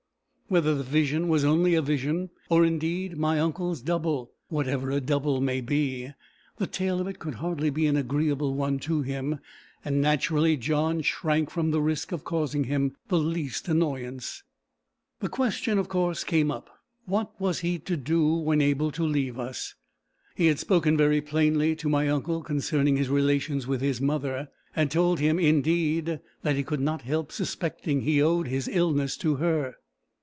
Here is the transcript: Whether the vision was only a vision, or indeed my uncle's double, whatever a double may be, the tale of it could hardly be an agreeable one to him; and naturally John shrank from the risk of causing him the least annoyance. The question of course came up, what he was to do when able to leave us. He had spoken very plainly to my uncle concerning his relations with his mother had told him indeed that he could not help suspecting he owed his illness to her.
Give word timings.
Whether 0.47 0.75
the 0.75 0.83
vision 0.83 1.29
was 1.29 1.45
only 1.45 1.75
a 1.75 1.81
vision, 1.81 2.29
or 2.49 2.65
indeed 2.65 3.15
my 3.15 3.39
uncle's 3.39 3.79
double, 3.79 4.33
whatever 4.49 4.91
a 4.91 4.99
double 4.99 5.39
may 5.39 5.61
be, 5.61 6.11
the 6.57 6.67
tale 6.67 6.99
of 6.99 7.07
it 7.07 7.19
could 7.19 7.35
hardly 7.35 7.69
be 7.69 7.87
an 7.87 7.95
agreeable 7.95 8.53
one 8.53 8.77
to 8.79 9.01
him; 9.01 9.39
and 9.85 10.01
naturally 10.01 10.57
John 10.57 10.99
shrank 11.03 11.49
from 11.49 11.71
the 11.71 11.79
risk 11.81 12.11
of 12.11 12.25
causing 12.25 12.65
him 12.65 12.97
the 13.07 13.17
least 13.17 13.69
annoyance. 13.69 14.43
The 15.21 15.29
question 15.29 15.77
of 15.79 15.87
course 15.87 16.25
came 16.25 16.51
up, 16.51 16.69
what 17.05 17.31
he 17.39 17.41
was 17.41 17.61
to 17.61 17.95
do 17.95 18.33
when 18.35 18.59
able 18.59 18.91
to 18.91 19.05
leave 19.05 19.39
us. 19.39 19.75
He 20.35 20.47
had 20.47 20.59
spoken 20.59 20.97
very 20.97 21.21
plainly 21.21 21.77
to 21.77 21.87
my 21.87 22.09
uncle 22.09 22.43
concerning 22.43 22.97
his 22.97 23.07
relations 23.07 23.67
with 23.67 23.79
his 23.79 24.01
mother 24.01 24.49
had 24.73 24.91
told 24.91 25.21
him 25.21 25.39
indeed 25.39 26.19
that 26.41 26.57
he 26.57 26.63
could 26.63 26.81
not 26.81 27.03
help 27.03 27.31
suspecting 27.31 28.01
he 28.01 28.21
owed 28.21 28.49
his 28.49 28.67
illness 28.67 29.15
to 29.15 29.35
her. 29.35 29.75